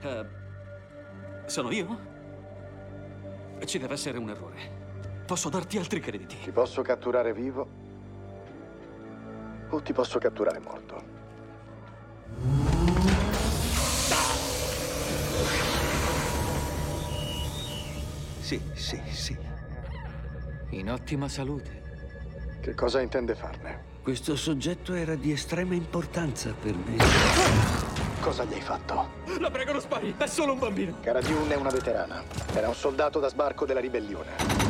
[0.00, 0.26] Eh,
[1.46, 2.16] sono io?
[3.64, 4.86] Ci deve essere un errore.
[5.26, 6.38] Posso darti altri crediti.
[6.38, 7.86] Ti posso catturare vivo
[9.70, 11.16] o ti posso catturare morto.
[18.40, 19.36] Sì, sì, sì.
[20.70, 21.82] In ottima salute.
[22.60, 23.96] Che cosa intende farne?
[24.02, 26.96] Questo soggetto era di estrema importanza per me.
[28.20, 29.17] Cosa gli hai fatto?
[29.40, 30.96] La prego, non spari, è solo un bambino.
[31.00, 32.22] Cara Dune è una veterana.
[32.52, 34.66] Era un soldato da sbarco della ribellione.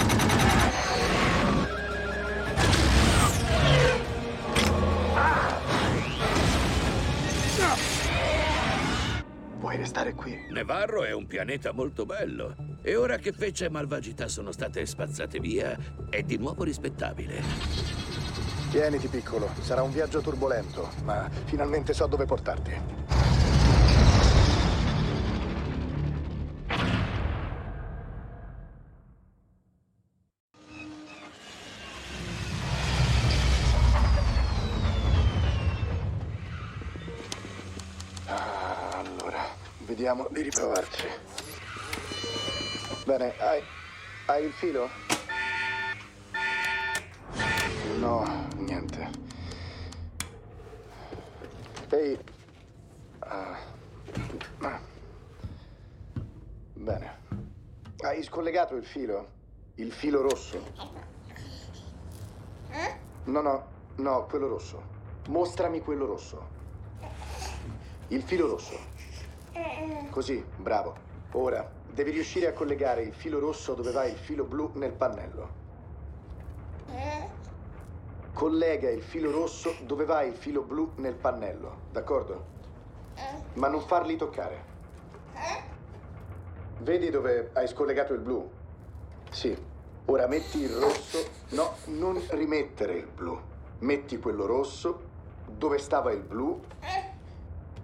[9.58, 10.46] Vuoi restare qui?
[10.50, 12.54] Nevarro è un pianeta molto bello.
[12.82, 15.76] E ora che fecce e malvagità sono state spazzate via,
[16.08, 17.42] è di nuovo rispettabile.
[18.70, 19.50] Tieniti, piccolo.
[19.60, 23.07] Sarà un viaggio turbolento, ma finalmente so dove portarti.
[39.98, 41.08] Vediamo di riprovarci.
[43.04, 43.60] Bene, hai,
[44.26, 44.88] hai il filo?
[47.98, 49.10] No, niente.
[51.88, 52.16] Ehi.
[53.18, 53.58] Ah.
[54.60, 54.80] Ah.
[56.74, 57.18] Bene.
[57.98, 59.28] Hai scollegato il filo?
[59.74, 60.62] Il filo rosso?
[63.24, 64.80] No, no, no, quello rosso.
[65.26, 66.48] Mostrami quello rosso.
[68.08, 68.97] Il filo rosso.
[70.10, 70.94] Così, bravo.
[71.32, 75.66] Ora, devi riuscire a collegare il filo rosso dove va il filo blu nel pannello.
[78.32, 82.46] Collega il filo rosso dove va il filo blu nel pannello, d'accordo?
[83.54, 84.64] Ma non farli toccare.
[86.78, 88.50] Vedi dove hai scollegato il blu?
[89.30, 89.56] Sì.
[90.06, 91.18] Ora metti il rosso.
[91.50, 93.38] No, non rimettere il blu.
[93.80, 95.02] Metti quello rosso
[95.46, 96.60] dove stava il blu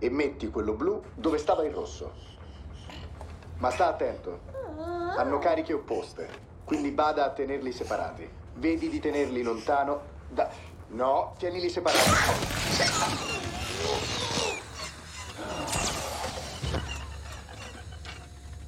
[0.05, 2.13] e metti quello blu dove stava il rosso.
[3.57, 4.41] Ma sta attento.
[5.17, 6.29] Hanno cariche opposte,
[6.65, 8.29] quindi bada a tenerli separati.
[8.55, 10.51] Vedi di tenerli lontano da...
[10.89, 12.11] No, tienili separati.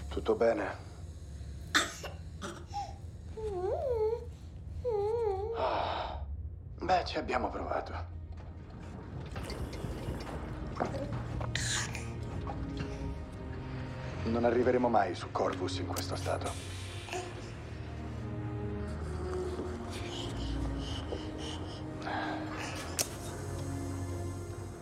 [0.09, 0.85] Tutto bene?
[5.59, 6.19] Ah,
[6.81, 8.16] Beh, ci abbiamo provato.
[14.37, 16.51] Non arriveremo mai su Corvus in questo stato.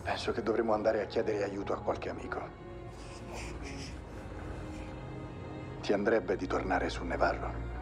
[0.03, 2.41] Penso che dovremmo andare a chiedere aiuto a qualche amico.
[5.79, 7.74] Ti andrebbe di tornare su Nevarro?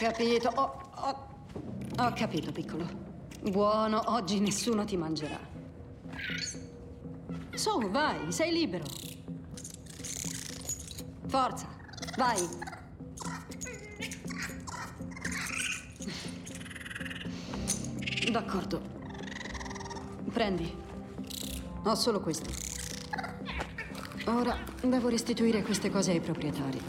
[0.00, 0.48] Capito.
[0.54, 1.26] Ho, ho-
[1.98, 2.86] ho capito, piccolo.
[3.42, 5.38] Buono, oggi nessuno ti mangerà.
[7.54, 8.84] Su, vai, sei libero.
[11.26, 11.68] Forza,
[12.16, 12.38] vai.
[18.30, 18.80] D'accordo.
[20.32, 20.72] Prendi.
[21.84, 22.50] Ho solo questo.
[24.26, 26.80] Ora devo restituire queste cose ai proprietari.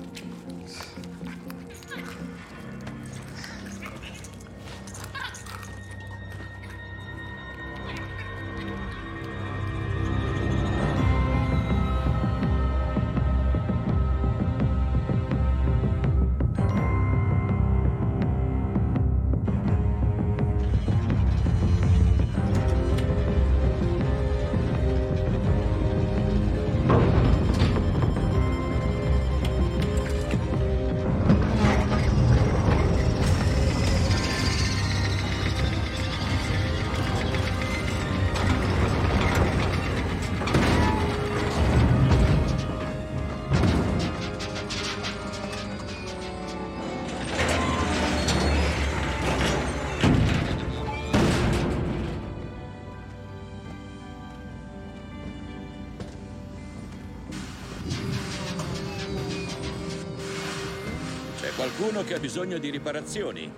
[61.92, 63.52] Qualcuno che ha bisogno di riparazioni?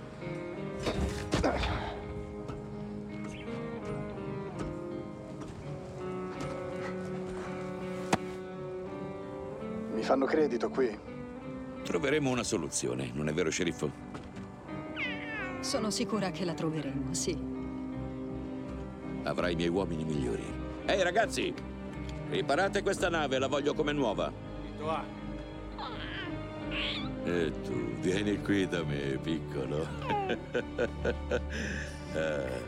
[9.92, 10.98] Mi fanno credito qui.
[11.84, 13.90] Troveremo una soluzione, non è vero, sceriffo?
[15.60, 17.38] Sono sicura che la troveremo, sì.
[19.22, 20.44] Avrai i miei uomini migliori.
[20.86, 21.54] Ehi, ragazzi!
[22.30, 24.32] Riparate questa nave, la voglio come nuova.
[27.24, 29.86] E tu, vieni qui da me, piccolo.
[32.14, 32.62] Eh,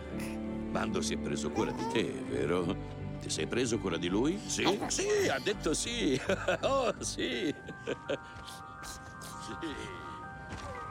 [0.73, 2.77] Mando si è preso cura di te, vero?
[3.21, 4.37] Ti sei preso cura di lui?
[4.45, 4.65] Sì?
[4.89, 6.21] Sì, ha detto sì.
[6.63, 7.55] Oh, sì.
[9.47, 9.55] Sì.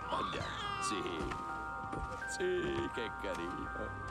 [0.10, 0.48] Andiamo,
[0.82, 1.02] sì.
[2.30, 4.05] Sì, che carino.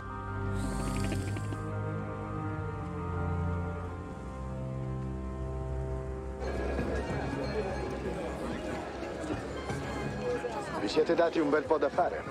[10.94, 12.22] Siete dati un bel po' da fare.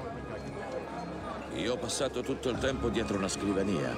[1.56, 3.94] Io ho passato tutto il tempo dietro una scrivania.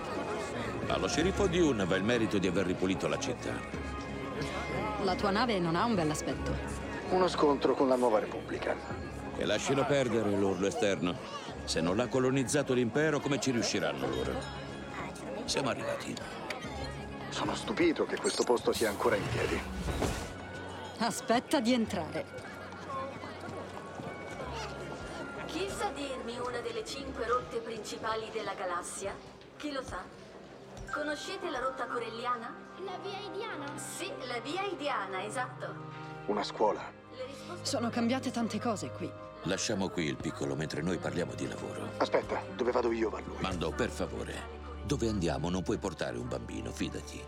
[0.88, 3.52] Allo sceriffo di Un va il merito di aver ripulito la città.
[5.04, 6.52] La tua nave non ha un bell'aspetto.
[7.12, 8.76] Uno scontro con la nuova Repubblica.
[9.38, 11.16] E lasciano perdere l'orlo esterno.
[11.66, 14.32] Se non l'ha colonizzato l'impero, come ci riusciranno loro?
[15.46, 16.16] Siamo arrivati.
[17.30, 19.62] Sono stupito che questo posto sia ancora in piedi.
[20.98, 22.55] Aspetta di entrare.
[25.96, 29.14] Dirmi una delle cinque rotte principali della galassia?
[29.58, 30.04] Chi lo sa?
[30.92, 32.54] Conoscete la rotta corelliana?
[32.86, 33.66] La via Idiana?
[33.78, 35.74] Sì, la via Idiana, esatto.
[36.28, 36.82] Una scuola.
[37.12, 39.10] Le risposte Sono cambiate tante cose qui.
[39.44, 41.90] Lasciamo qui il piccolo mentre noi parliamo di lavoro.
[41.98, 43.38] Aspetta, dove vado io va lui.
[43.40, 44.34] Mando, per favore,
[44.84, 47.24] dove andiamo non puoi portare un bambino, fidati.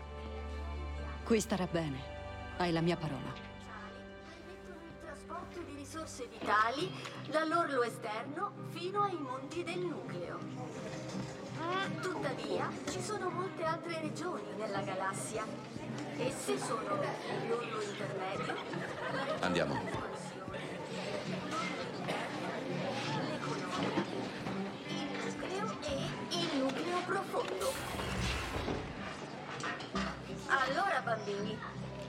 [1.24, 2.16] Qui starà bene.
[2.58, 3.32] Hai la mia parola.
[5.98, 6.92] Risorse vitali
[7.28, 10.38] dall'orlo esterno fino ai mondi del nucleo.
[12.00, 15.44] Tuttavia, ci sono molte altre regioni nella galassia.
[16.16, 18.54] Esse sono l'orlo intermedio,
[19.40, 19.74] Andiamo.
[24.86, 25.10] il
[25.60, 27.72] nucleo e il nucleo profondo.
[30.46, 31.58] Allora, bambini,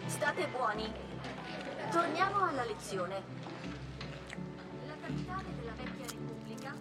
[0.06, 0.94] state buoni.
[1.92, 3.39] Torniamo alla lezione.
[5.10, 6.76] La capitale della vecchia repubblica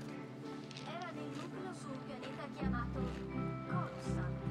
[0.85, 3.00] era nel nucleo su un pianeta chiamato
[3.66, 4.42] Coruscant.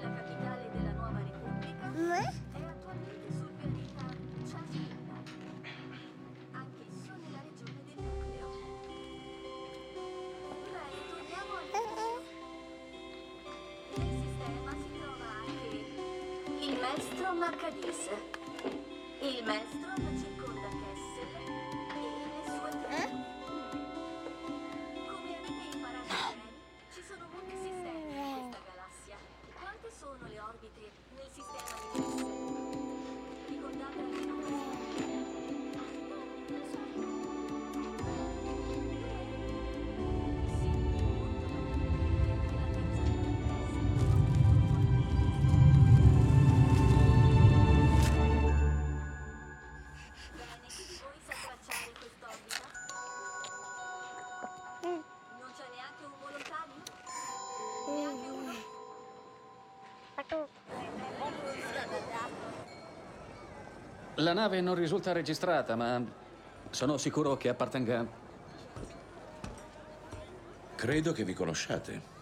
[0.00, 4.04] La capitale della nuova repubblica è attualmente sul pianeta
[4.38, 5.18] Chasmina,
[6.52, 8.48] anch'esso nella regione del nucleo.
[10.70, 11.66] Bene, torniamo al
[13.96, 15.74] Nel sistema si trova anche
[16.66, 18.10] il Maelstrom Arcadis.
[19.22, 19.85] Il Maelstrom
[64.16, 66.02] La nave non risulta registrata, ma
[66.70, 68.24] sono sicuro che appartenga...
[70.74, 72.14] Credo che vi conosciate.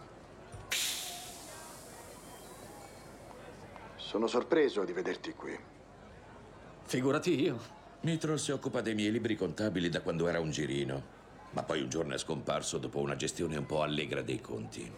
[3.96, 5.58] Sono sorpreso di vederti qui.
[6.84, 7.58] Figurati io.
[8.00, 11.02] Nitro si occupa dei miei libri contabili da quando era un girino,
[11.50, 14.92] ma poi un giorno è scomparso dopo una gestione un po' allegra dei conti.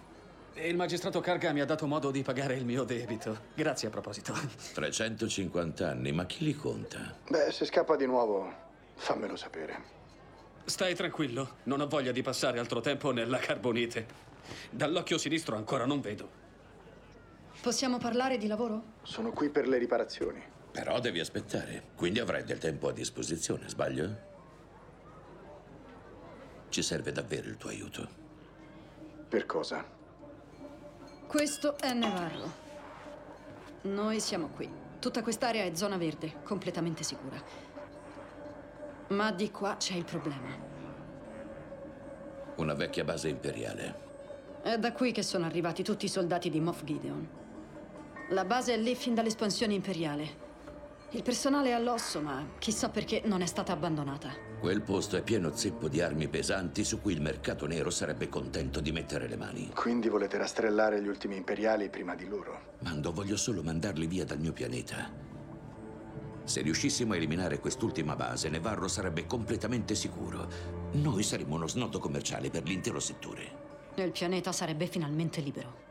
[0.58, 3.48] E il magistrato Carga mi ha dato modo di pagare il mio debito.
[3.54, 4.32] Grazie a proposito.
[4.72, 7.14] 350 anni, ma chi li conta?
[7.28, 8.50] Beh, se scappa di nuovo,
[8.94, 9.94] fammelo sapere.
[10.64, 14.06] Stai tranquillo, non ho voglia di passare altro tempo nella carbonite.
[14.70, 16.30] Dall'occhio sinistro ancora non vedo.
[17.60, 18.82] Possiamo parlare di lavoro?
[19.02, 20.42] Sono qui per le riparazioni.
[20.72, 24.16] Però devi aspettare, quindi avrai del tempo a disposizione, sbaglio?
[26.70, 28.08] Ci serve davvero il tuo aiuto.
[29.28, 29.95] Per cosa?
[31.26, 32.64] Questo è Nevarro.
[33.82, 34.70] Noi siamo qui.
[35.00, 37.42] Tutta quest'area è zona verde, completamente sicura.
[39.08, 40.48] Ma di qua c'è il problema.
[42.56, 44.04] Una vecchia base imperiale.
[44.62, 47.28] È da qui che sono arrivati tutti i soldati di Moff Gideon.
[48.30, 50.44] La base è lì fin dall'espansione imperiale.
[51.10, 54.45] Il personale è all'osso, ma chissà perché non è stata abbandonata.
[54.58, 58.80] Quel posto è pieno zeppo di armi pesanti su cui il mercato nero sarebbe contento
[58.80, 59.70] di mettere le mani.
[59.74, 62.74] Quindi volete rastrellare gli ultimi imperiali prima di loro?
[62.80, 65.24] Mando, voglio solo mandarli via dal mio pianeta.
[66.44, 70.48] Se riuscissimo a eliminare quest'ultima base, Nevarro sarebbe completamente sicuro.
[70.92, 73.64] Noi saremmo uno snodo commerciale per l'intero settore.
[73.94, 75.84] E il pianeta sarebbe finalmente libero.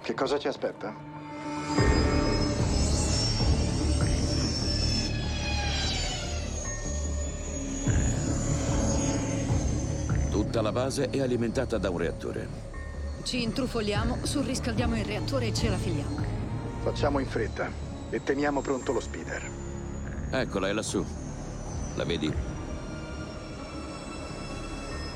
[0.00, 1.13] Che cosa ci aspetta?
[10.54, 12.48] Tutta la base è alimentata da un reattore.
[13.24, 16.24] Ci intrufoliamo, surriscaldiamo il reattore e ce la filiamo.
[16.84, 17.68] Facciamo in fretta
[18.08, 19.50] e teniamo pronto lo speeder.
[20.30, 21.04] Eccola, è lassù.
[21.96, 22.32] La vedi?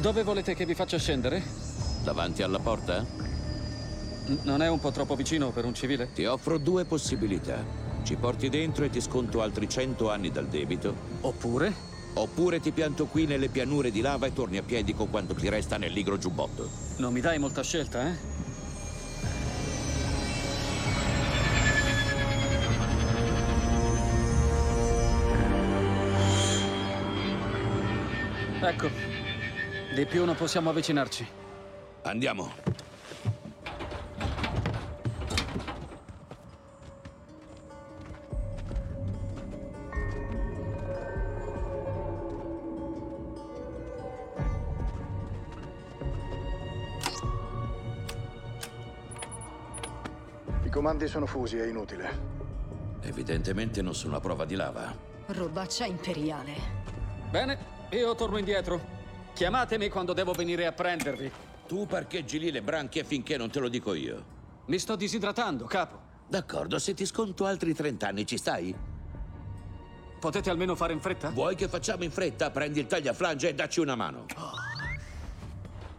[0.01, 1.41] Dove volete che vi faccia scendere?
[2.03, 3.01] Davanti alla porta?
[3.03, 6.11] N- non è un po' troppo vicino per un civile?
[6.13, 7.65] Ti offro due possibilità.
[8.03, 10.97] Ci porti dentro e ti sconto altri 100 anni dal debito.
[11.21, 11.88] Oppure?
[12.19, 15.49] Oppure ti pianto qui nelle pianure di lava e torni a piedi con quanto ti
[15.49, 16.69] resta nell'igro giubbotto.
[16.97, 18.37] Non mi dai molta scelta, eh?
[28.61, 28.91] Ecco,
[29.95, 31.27] di più non possiamo avvicinarci.
[32.03, 32.53] Andiamo.
[50.99, 52.37] Comandi sono fusi, è inutile.
[53.03, 54.93] Evidentemente non sono a prova di lava.
[55.27, 56.55] Robaccia imperiale.
[57.31, 57.59] Bene,
[57.91, 58.97] io torno indietro.
[59.33, 61.31] Chiamatemi quando devo venire a prendervi.
[61.69, 64.37] Tu parcheggi lì le branchie finché non te lo dico io.
[64.67, 66.07] Mi sto disidratando, capo.
[66.27, 68.75] D'accordo, se ti sconto altri 30 anni ci stai?
[70.19, 71.31] Potete almeno fare in fretta?
[71.31, 72.51] Vuoi che facciamo in fretta?
[72.51, 74.27] Prendi il tagliaflange e dacci una mano.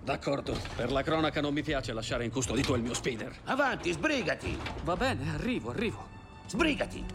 [0.04, 0.58] D'accordo.
[0.76, 3.34] Per la cronaca non mi piace lasciare incustodito il mio speeder.
[3.46, 4.58] Avanti, sbrigati!
[4.84, 6.08] Va bene, arrivo, arrivo.
[6.48, 7.06] Sbrigati!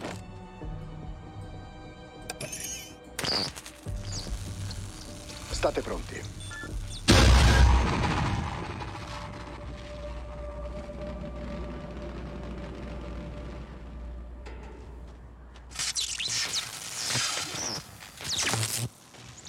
[5.51, 6.21] State pronti.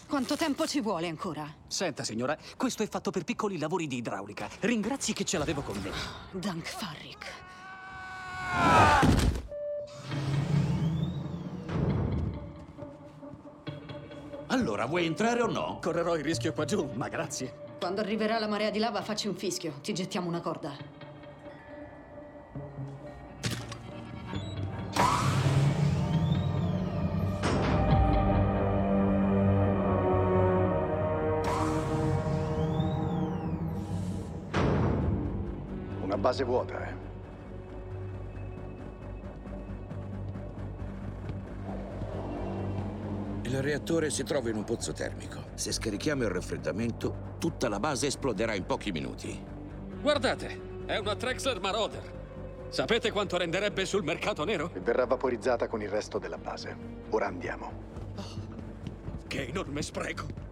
[0.07, 1.64] Quanto tempo ci vuole ancora?
[1.75, 4.47] Senta, signora, questo è fatto per piccoli lavori di idraulica.
[4.61, 5.91] Ringrazi che ce l'avevo con me.
[6.31, 7.25] Dunk Farrick.
[14.47, 15.79] Allora, vuoi entrare o no?
[15.81, 17.63] Correrò il rischio qua giù, ma grazie.
[17.77, 19.73] Quando arriverà la marea di lava, facci un fischio.
[19.81, 21.04] Ti gettiamo una corda.
[36.35, 36.93] Base vuota, eh.
[43.43, 45.43] Il reattore si trova in un pozzo termico.
[45.53, 49.41] Se scarichiamo il raffreddamento, tutta la base esploderà in pochi minuti.
[50.01, 52.13] Guardate, è una Trexler Marauder.
[52.67, 54.71] Sapete quanto renderebbe sul mercato nero?
[54.73, 56.75] E verrà vaporizzata con il resto della base.
[57.11, 57.71] Ora andiamo.
[59.27, 60.44] Che enorme spreco.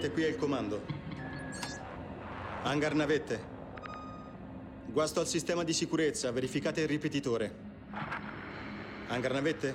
[0.00, 0.82] Navette, qui è il comando.
[2.62, 3.58] Hangar navette.
[4.86, 7.54] Guasto al sistema di sicurezza, verificate il ripetitore.
[9.08, 9.74] Hangar navette?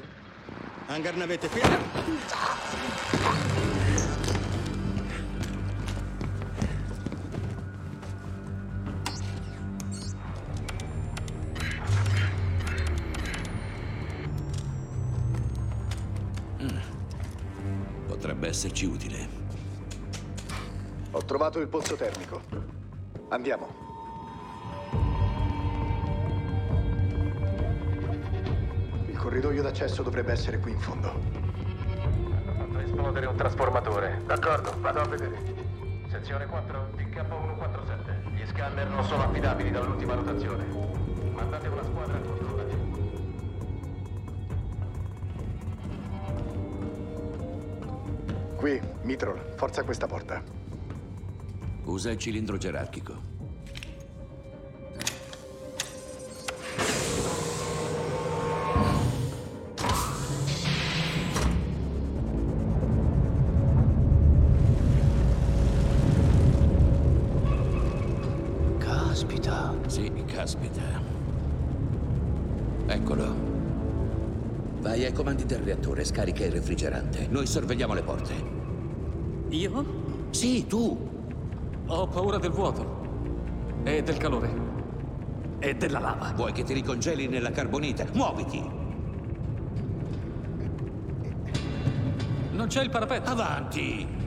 [0.87, 1.79] Hangar navette, qui è...
[18.07, 19.44] Potrebbe esserci utile.
[21.25, 22.39] Ho trovato il pozzo termico.
[23.29, 23.67] Andiamo.
[29.07, 31.19] Il corridoio d'accesso dovrebbe essere qui in fondo.
[32.45, 34.21] fatto esplodere un trasformatore.
[34.27, 35.41] D'accordo, vado a vedere.
[36.09, 38.35] Sezione 4, DK147.
[38.35, 40.63] Gli scanner non sono affidabili dall'ultima rotazione.
[41.33, 42.77] Mandate una squadra a controllare.
[48.57, 50.64] Qui, Mitrol, forza questa porta.
[51.85, 53.13] Usa il cilindro gerarchico.
[68.77, 69.73] Caspita.
[69.87, 70.81] Sì, caspita.
[72.87, 73.35] Eccolo.
[74.79, 77.27] Vai ai comandi del reattore, scarica il refrigerante.
[77.29, 78.33] Noi sorvegliamo le porte.
[79.49, 79.85] Io?
[80.31, 81.04] Sì, tu.
[81.87, 83.03] Ho paura del vuoto.
[83.83, 84.49] E del calore.
[85.59, 86.33] E della lava.
[86.35, 88.09] Vuoi che ti ricongeli nella carbonite?
[88.13, 88.83] Muoviti!
[92.51, 93.29] Non c'è il parapetto.
[93.29, 94.24] Avanti!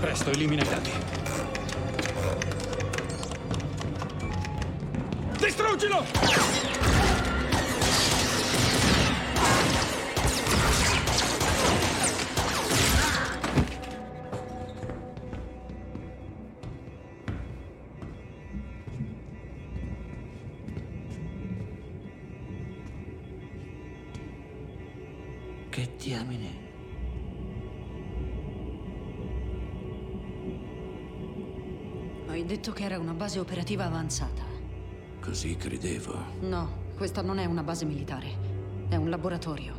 [0.00, 0.90] Presto, elimina i dati.
[5.38, 6.79] Distruggilo!
[33.30, 34.42] Base operativa avanzata.
[35.20, 36.18] Così credevo.
[36.40, 38.26] No, questa non è una base militare.
[38.88, 39.72] È un laboratorio.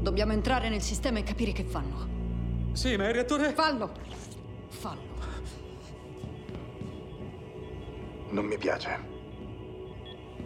[0.00, 2.70] Dobbiamo entrare nel sistema e capire che fanno.
[2.72, 3.52] Sì, ma il reattore...
[3.52, 3.92] Fallo!
[4.68, 5.10] Fallo.
[8.30, 8.98] Non mi piace.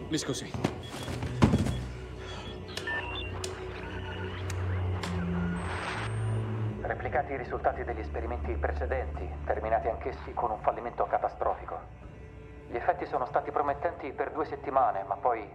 [0.09, 0.51] Mi scusi.
[7.07, 11.79] Replicati i risultati degli esperimenti precedenti, terminati anch'essi con un fallimento catastrofico.
[12.67, 15.49] Gli effetti sono stati promettenti per due settimane, ma poi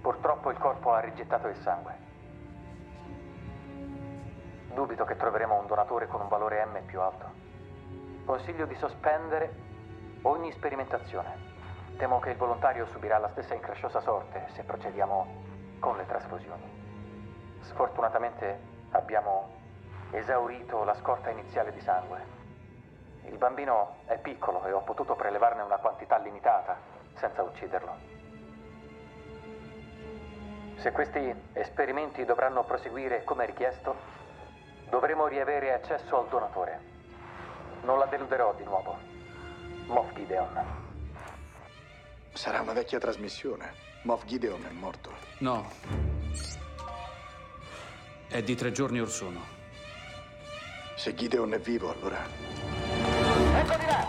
[0.00, 1.94] purtroppo il corpo ha rigettato il sangue.
[4.74, 7.30] Dubito che troveremo un donatore con un valore M più alto.
[8.24, 9.54] Consiglio di sospendere
[10.22, 11.36] ogni sperimentazione.
[11.98, 15.44] Temo che il volontario subirà la stessa incresciosa sorte se procediamo
[15.78, 17.58] con le trasfusioni.
[17.60, 18.58] Sfortunatamente
[18.90, 19.65] abbiamo
[20.16, 22.34] esaurito la scorta iniziale di sangue.
[23.26, 26.78] Il bambino è piccolo e ho potuto prelevarne una quantità limitata
[27.14, 28.14] senza ucciderlo.
[30.76, 33.94] Se questi esperimenti dovranno proseguire come richiesto,
[34.88, 36.80] dovremo riavere accesso al donatore.
[37.82, 38.96] Non la deluderò di nuovo.
[39.86, 40.84] Moff Gideon.
[42.32, 43.72] Sarà una vecchia trasmissione.
[44.02, 45.12] Moff Gideon è morto.
[45.38, 45.68] No.
[48.28, 49.55] È di tre giorni or sono.
[50.96, 52.26] Se Gideon è vivo, allora...
[53.54, 54.06] Ecco di là!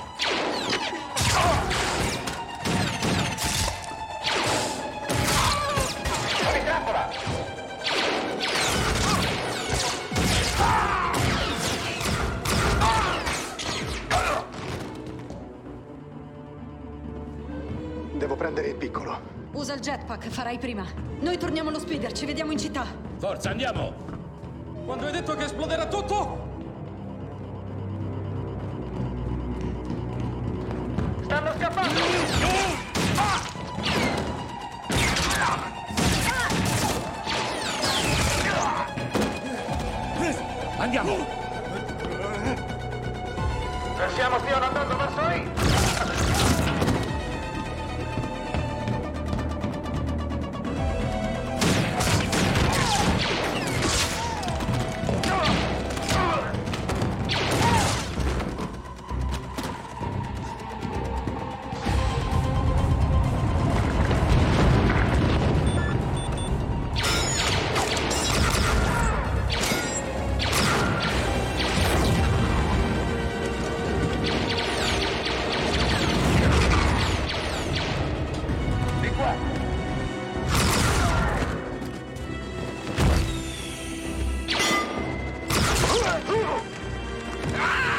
[18.13, 19.19] Devo prendere il piccolo.
[19.51, 20.85] Usa il jetpack, farai prima.
[21.19, 22.85] Noi torniamo allo speeder, ci vediamo in città.
[23.17, 23.93] Forza, andiamo!
[24.85, 26.46] Quando hai detto che esploderà tutto?
[31.47, 32.01] Stanno scappando!
[40.79, 41.15] Andiamo!
[43.97, 45.56] Pensiamo stiano andando verso lì!
[87.57, 87.96] Ci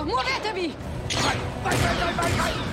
[0.00, 0.04] aspettando?
[0.04, 0.04] L'invito!
[0.04, 0.74] Muovetevi!
[1.62, 2.69] Non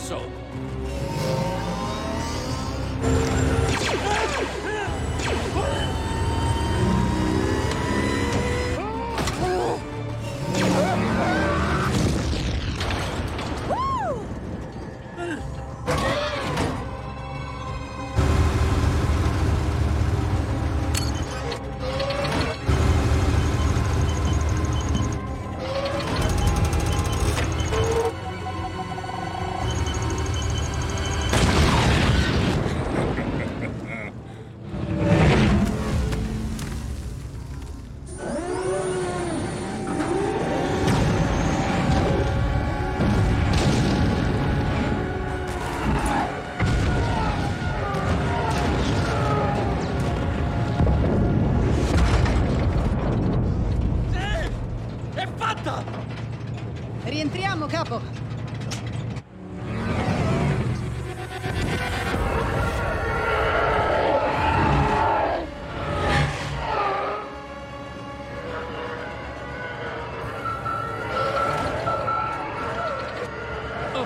[0.00, 1.59] So.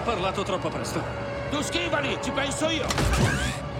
[0.04, 0.22] Perso!
[0.34, 1.02] fatto troppo presto.
[1.50, 3.73] Tu schivali, ci penso io!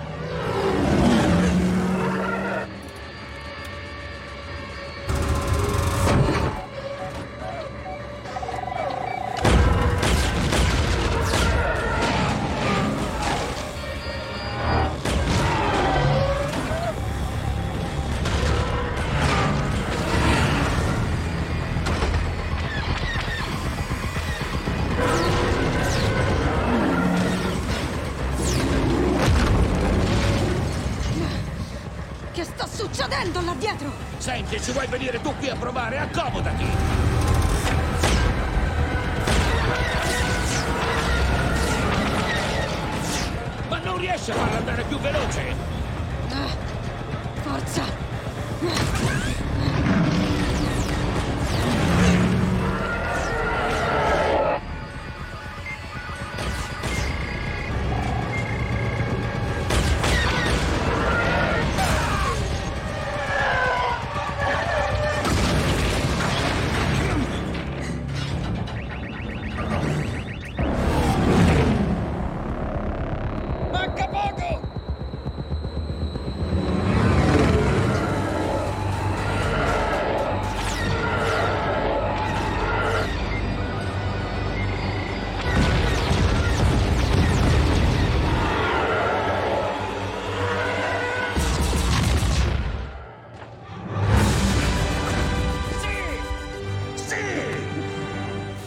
[34.55, 35.99] Senti, ci vuoi venire tu qui a provare?
[35.99, 36.84] Accomodati!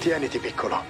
[0.07, 0.86] Tieniti, piccolo.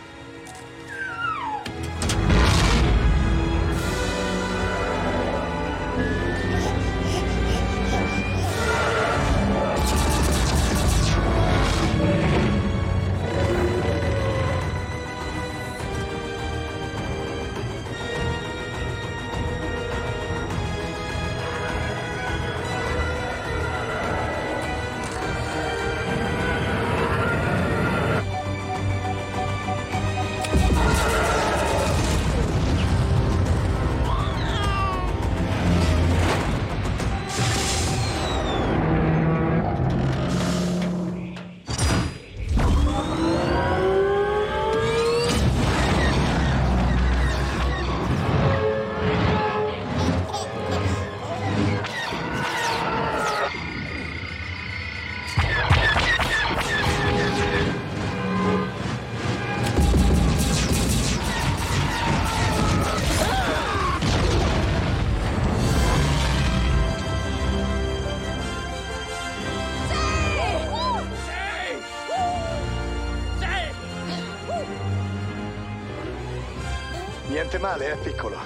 [77.58, 78.38] Niente male, eh, piccolo?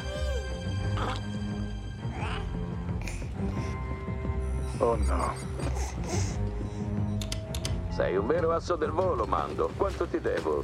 [4.78, 5.36] Oh no.
[7.90, 9.70] Sei un vero asso del volo, Mando.
[9.76, 10.64] Quanto ti devo?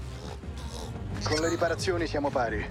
[1.25, 2.65] Con le riparazioni siamo pari.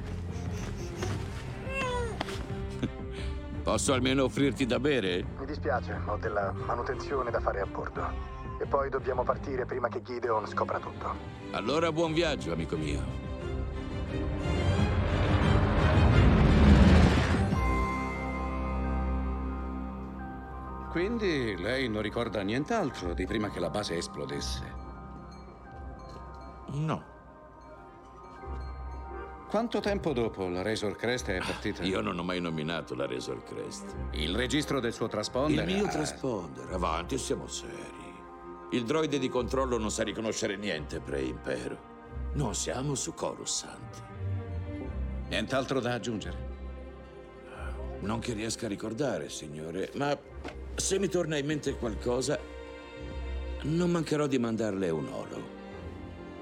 [3.63, 5.25] Posso almeno offrirti da bere?
[5.39, 8.35] Mi dispiace, ho della manutenzione da fare a bordo.
[8.59, 11.15] E poi dobbiamo partire prima che Gideon scopra tutto.
[11.51, 13.27] Allora buon viaggio, amico mio.
[20.97, 24.73] Quindi lei non ricorda nient'altro di prima che la base esplodesse?
[26.69, 27.05] No.
[29.47, 31.83] Quanto tempo dopo la Razor Crest è partita?
[31.83, 33.95] Io non ho mai nominato la Razor Crest.
[34.13, 35.69] Il registro del suo transponder?
[35.69, 36.73] Il mio transponder.
[36.73, 38.15] Avanti, siamo seri.
[38.71, 41.79] Il droide di controllo non sa riconoscere niente, pre-impero.
[42.33, 44.03] Non siamo su Coruscant.
[45.29, 46.55] Nient'altro da aggiungere?
[48.01, 50.19] Non che riesca a ricordare, signore, ma
[50.77, 52.39] se mi torna in mente qualcosa,
[53.63, 55.55] non mancherò di mandarle un olo.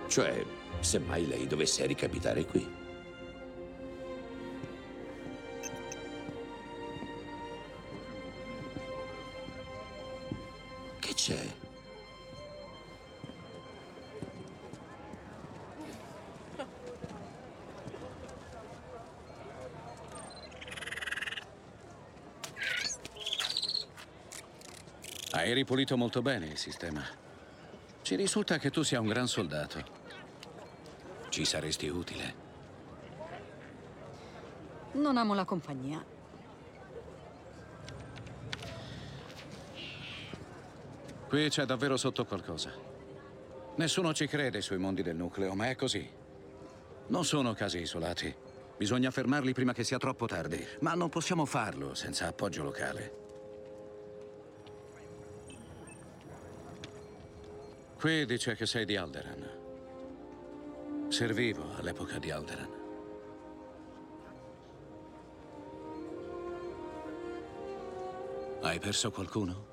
[0.09, 0.45] Cioè,
[0.81, 2.84] se mai lei dovesse ricapitare qui.
[25.45, 27.05] Hai ripulito molto bene il sistema.
[28.01, 29.85] Ci risulta che tu sia un gran soldato.
[31.29, 32.35] Ci saresti utile.
[34.93, 36.03] Non amo la compagnia.
[41.29, 42.73] Qui c'è davvero sotto qualcosa.
[43.77, 46.09] Nessuno ci crede sui mondi del nucleo, ma è così.
[47.09, 48.35] Non sono casi isolati.
[48.79, 53.24] Bisogna fermarli prima che sia troppo tardi, ma non possiamo farlo senza appoggio locale.
[58.05, 61.07] Qui dice che sei di Alderan.
[61.09, 62.69] Servivo all'epoca di Alderan.
[68.61, 69.67] Hai perso qualcuno?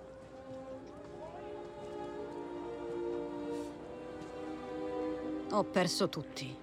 [5.49, 6.57] Ho perso tutti.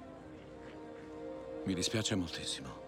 [1.64, 2.87] Mi dispiace moltissimo.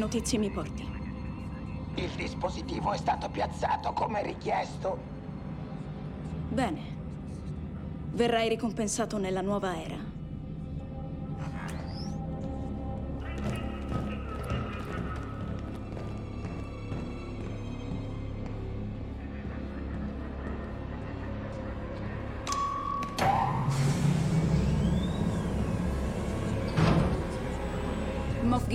[0.00, 0.88] Notizie mi porti?
[1.96, 4.98] Il dispositivo è stato piazzato come richiesto.
[6.48, 6.98] Bene.
[8.12, 10.10] Verrai ricompensato nella nuova era.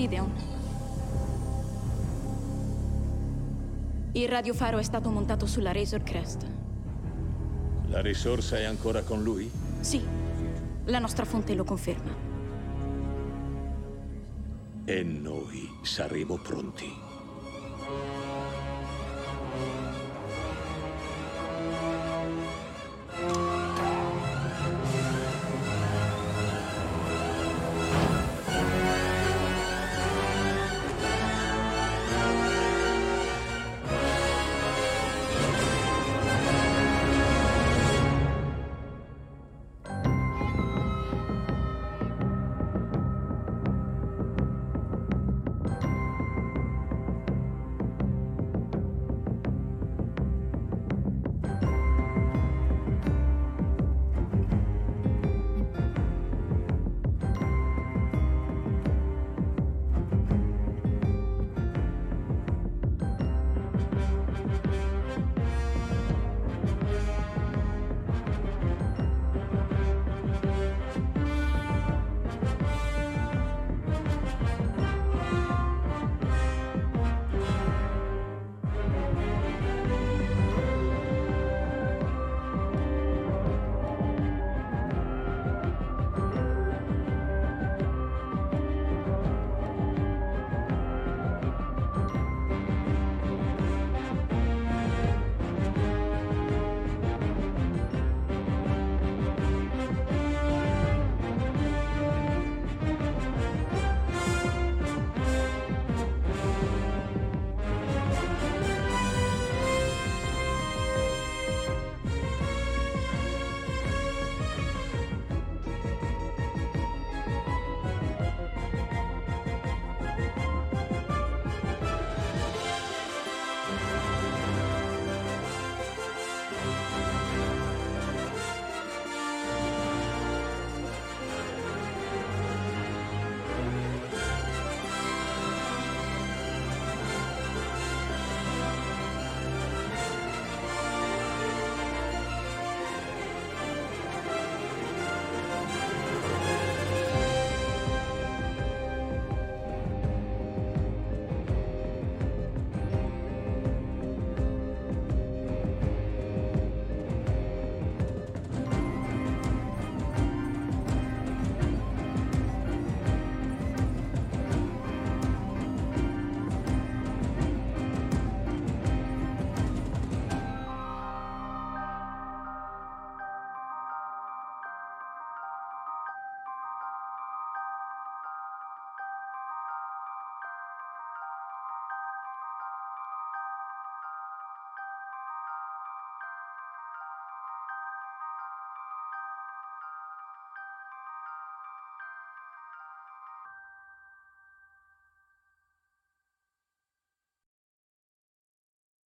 [0.06, 0.55] Gideon.
[4.16, 6.50] Il radiofaro è stato montato sulla Razor Crest.
[7.88, 9.52] La risorsa è ancora con lui?
[9.82, 10.02] Sì,
[10.86, 12.16] la nostra fonte lo conferma.
[14.86, 17.05] E noi saremo pronti.